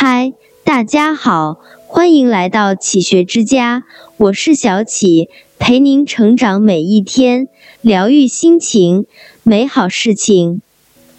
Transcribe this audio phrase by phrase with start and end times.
[0.00, 0.32] 嗨，
[0.62, 3.82] 大家好，欢迎来到启学之家，
[4.16, 5.28] 我是小启，
[5.58, 7.48] 陪您成长每一天，
[7.80, 9.06] 疗愈心情，
[9.42, 10.62] 美好事情。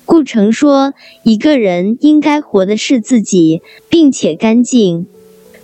[0.06, 5.08] 顾城说，一个人应该活的是自己，并且干净。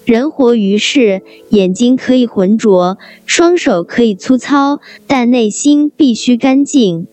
[0.04, 1.22] 人活于世，
[1.52, 7.08] 眼睛可以浑浊，双手可以粗糙，但内心必须干净。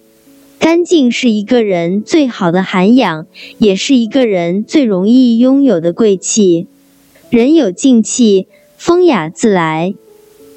[0.63, 3.27] 干净是一个人最好的涵养，
[3.59, 6.69] 也是一个人最容易拥有的贵气。
[7.31, 8.47] 人有静气，
[8.77, 9.93] 风雅自来。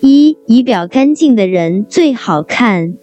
[0.02, 2.94] 一仪表干净的人最好看。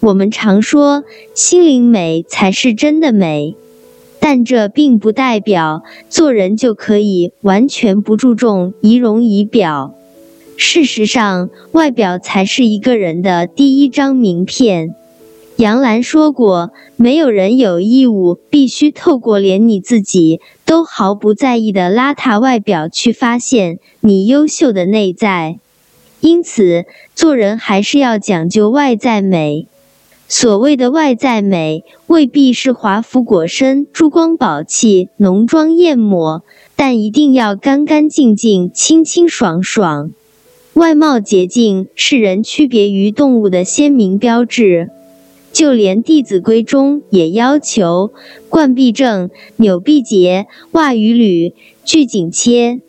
[0.00, 3.54] 我们常说，心灵美才是真的美。
[4.18, 9.94] 但这并不代表做人就可以完全不注重仪容仪表。
[10.56, 14.94] 事实上，外表才是一个人的第一张名片。
[15.58, 25.58] 杨澜说过：“没有人有义务必须透过连你自己都毫不在意的邋遢外表去发现你优秀的内在。
[26.20, 29.66] 因此，做人还是要讲究外在美。”
[30.30, 36.44] 所谓的外在美，未必是华服裹身、珠光宝气、浓妆艳抹，
[36.76, 40.12] 但一定要干干净净、清清爽爽。
[40.74, 44.90] 外貌洁净是人区别于动物的鲜明标志。
[45.58, 48.12] 就连《弟子规》中也要求：
[48.48, 51.52] 冠必正、纽必结、袜与履
[51.84, 52.80] 俱紧切。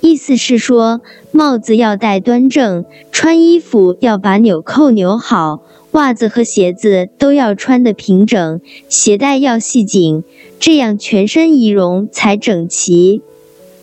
[0.00, 5.60] 意思是说，帽子要戴端正，穿衣服要把纽扣纽好。
[5.90, 10.24] 袜子和鞋子都要穿得平整，鞋带要系紧，
[10.58, 13.20] 这样全身仪容才整齐。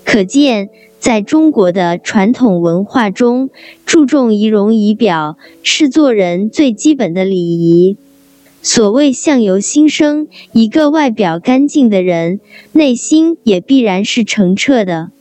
[0.03, 3.51] 可见，在中国的传统文化中，
[3.85, 7.95] 注重仪容仪表是做人最基本的礼仪。
[8.63, 12.39] 所谓相由心生，一个外表干净的人，
[12.71, 15.11] 内心也必然是澄澈的。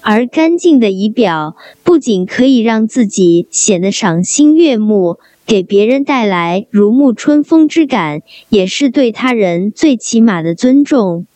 [0.00, 5.18] 而干净的仪表，不仅可以让自己显得赏心悦目。
[5.44, 11.26] 给别人带来如沐春风之感，也是对他人最起码的尊重。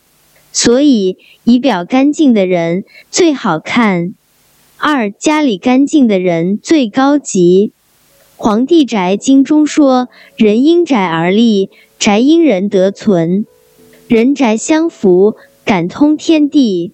[0.52, 4.14] 所以，仪表干净的人最好看。
[4.78, 7.72] 二，家里干净的人最高级。
[8.44, 11.70] 《黄帝宅经》中说：“人因宅而立，
[12.00, 13.46] 宅因人得存。
[14.08, 16.90] 人宅相扶，感通天地。”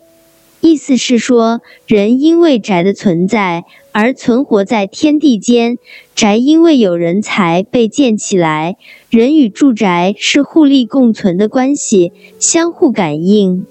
[0.60, 5.78] 意思是说，人因为宅的存在而存活在天地间，
[6.14, 8.76] 宅因为有人才被建起来。
[9.08, 13.64] 人与住宅是互利共存的关系，相互感应。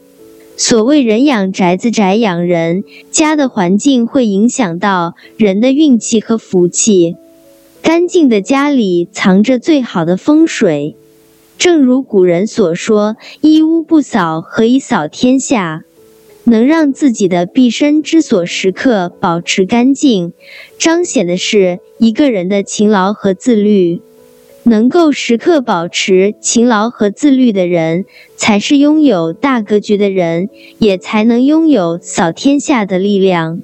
[0.55, 2.83] 所谓“人养宅子，宅养人”，
[3.13, 7.16] 家的环境会影响到人的运气和福气。
[7.87, 10.97] 干净的家里藏着最好的风水，
[11.57, 15.85] 正如古人所说：“一屋不扫，何以扫天下？”
[16.43, 20.33] 能让自己的毕生之所时刻保持干净，
[20.77, 24.01] 彰显的是一个人的勤劳和自律。
[24.63, 28.03] 能够时刻保持勤劳和自律的人，
[28.35, 30.49] 才是拥有大格局的人，
[30.79, 33.61] 也才能拥有扫天下的力量。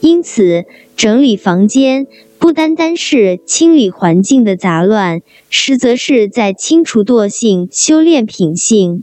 [0.00, 0.66] 因此，
[0.98, 2.06] 整理房间
[2.44, 9.02] 不单单是清理环境的杂乱，实则是在清除惰性，修炼品性。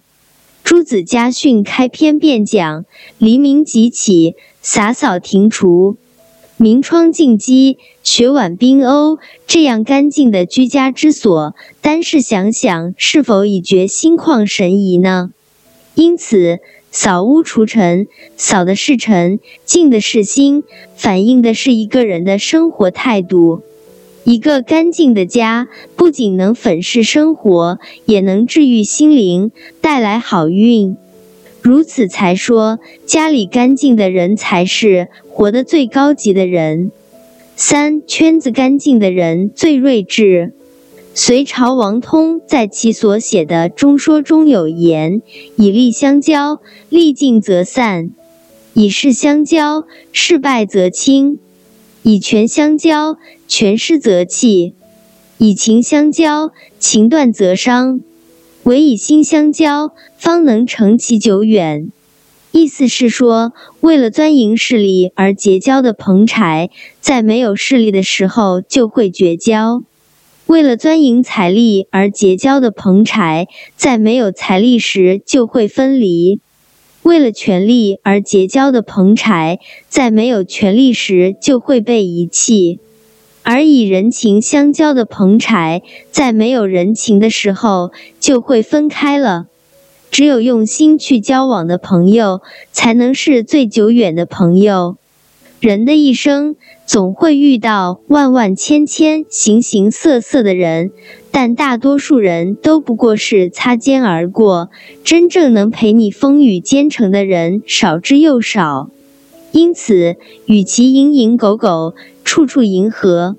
[0.64, 2.86] 朱子家训开篇便讲：
[3.18, 5.98] 黎明即起，洒扫庭除，
[6.58, 9.18] 明窗净几，雪碗冰瓯。
[9.48, 15.32] 这样干净的居家之所，单是想想，是否已觉心旷神怡呢？
[15.96, 16.60] 因此，
[16.92, 20.64] 扫屋除尘，扫的是尘，净的是心，
[20.96, 23.62] 反映的是一个人的生活态度。
[24.26, 30.98] 一个干净的家，不仅能粉饰生活，也能治愈心灵，带来好运。
[31.62, 36.92] 如此才说，家里干净的人才是活得最高级的人。
[37.56, 40.54] 三圈子干净的人最睿智。
[41.14, 45.22] 隋朝王通在其所写的《中说》中有言
[45.58, 48.12] ：“以利相交，利尽则散；
[48.74, 51.38] 以势相交，事败则轻。”
[52.04, 54.74] 以权相交，权失则弃；
[55.38, 58.00] 以情相交，情断则伤。
[58.64, 61.92] 唯以心相交，方能成其久远。
[62.54, 66.70] 意思是说，为了钻营势力而结交的朋柴，
[67.02, 69.84] 在没有势力的时候就会绝交；
[70.48, 73.48] 为了钻营财力而结交的朋柴，
[73.78, 76.42] 在没有财力时就会分离。
[77.04, 82.80] 为了权力而结交的朋柴，在没有权力时就会被遗弃；
[83.44, 89.48] 而以人情相交的朋柴，在没有人情的时候就会分开了。
[90.12, 92.42] 只有用心去交往的朋友，
[92.74, 94.98] 才能是最久远的朋友。
[95.62, 96.56] 人的一生
[96.88, 100.90] 总会遇到万万千千、形形色色的人，
[101.30, 104.72] 但大多数人都不过是擦肩而过。
[105.04, 108.90] 真正能陪你风雨兼程的人少之又少。
[109.52, 110.16] 因此，
[110.48, 111.94] 与其蝇营狗苟、
[112.24, 113.36] 处处迎合，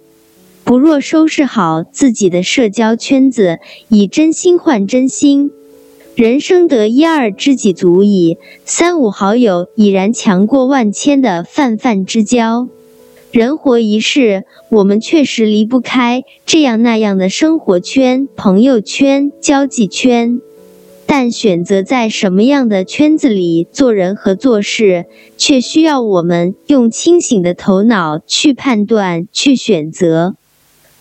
[0.63, 3.59] 不若收拾好自己的社交圈子，
[3.89, 5.51] 以真心换真心。
[6.15, 8.37] 人生得一二知己足矣，
[8.67, 12.69] 三五好友已然强过万千的泛泛之交。
[13.31, 20.39] 人活一世，我们确实离不开这样那样的生活圈、朋友圈、交际圈，
[21.07, 25.07] 但选择在什么样的圈子里做人和做事，
[25.39, 30.35] 却需要我们用清醒的头脑去判断、去选择。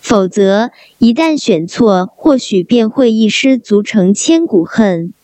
[0.02, 5.14] 否则，一旦选错，或许便会一失足成千古恨。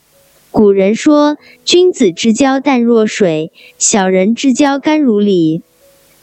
[0.51, 5.61] 古人说：“君子之交淡若水，小人之交甘如醴。”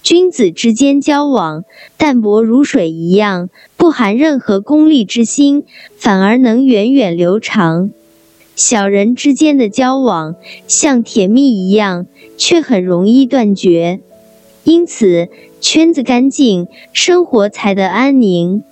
[0.02, 1.64] 君子之间交往，
[1.98, 5.64] 淡薄如水一样，不含任何功利之心，
[5.98, 7.90] 反而能源远流长。
[8.54, 10.34] 小人之间的交往，
[10.66, 12.06] 像甜蜜一样，
[12.38, 14.00] 却很容易断绝。
[14.66, 15.28] 因此。
[15.58, 18.62] 圈子干净，生活才得安宁。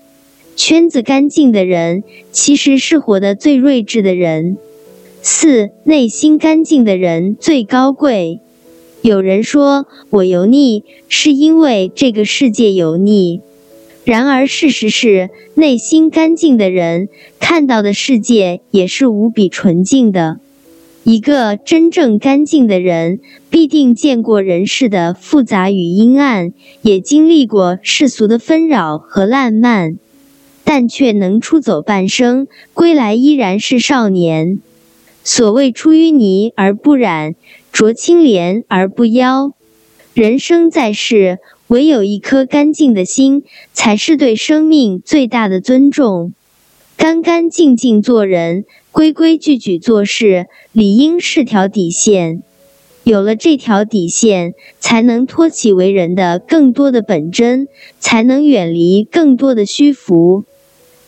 [0.54, 4.56] 圈子干净的人，其实是活得最睿智的人。
[5.22, 8.38] 四，内心干净的人最高贵。
[9.02, 13.40] 有人说我油腻，是因为这个世界油腻。
[14.04, 17.08] 然而事实是，内心干净的人
[17.40, 20.38] 看到的世界也是无比纯净的。
[21.04, 23.20] 一个真正干净的人，
[23.50, 29.98] 必定见过人世的复杂与阴暗，也经历过世俗的纷扰和烂漫，
[30.64, 34.60] 但却能出走半生，归来依然是少年。
[35.22, 37.34] 所谓出淤泥而不染，
[37.70, 39.52] 濯清涟而不妖。
[40.14, 43.42] 人生在世，唯有一颗干净的心，
[43.74, 46.32] 才是对生命最大的尊重。
[46.96, 48.64] 干干净净做人。
[48.94, 52.44] 规规矩矩做事，理应是条底线。
[53.02, 57.66] 有了这条底线，才能托起为人的更多的本真，
[57.98, 60.44] 才能远离更多的虚浮。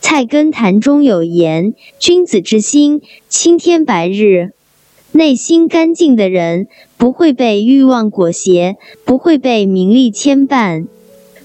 [0.00, 4.50] 菜根谭中有言：“君子之心，青天白日。”
[5.15, 6.67] 内心干净的人，
[6.97, 8.75] 不会被欲望裹挟，
[9.05, 10.88] 不会被名利牵绊。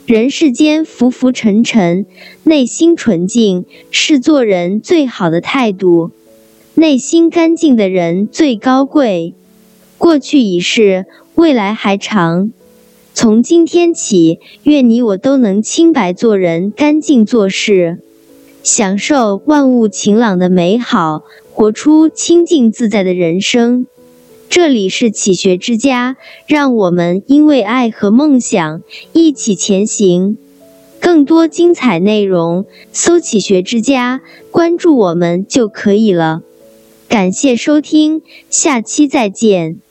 [0.08, 2.08] 人世间浮浮沉沉，
[2.46, 6.10] 内心纯净是做人最好的态度。
[6.76, 9.34] 内心干净的人最高贵。
[9.98, 12.52] 过去已逝，未来还长。
[13.14, 18.00] 从今天起，愿你我都能清白做人，干净做事，
[18.64, 23.86] 享受万物晴朗的美好，活出清净自在的人生。
[24.50, 26.16] 这里是启学之家，
[26.48, 28.82] 让我们因为爱和梦想
[29.14, 30.38] 一起前行。
[31.00, 34.22] 更多精彩内容，搜“启学之家”，
[34.52, 36.44] 关注我们就可以了。
[37.12, 39.82] 感谢收听，下期再见。